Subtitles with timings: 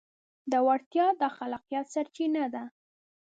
[0.51, 2.63] دا وړتیا د خلاقیت سرچینه ده.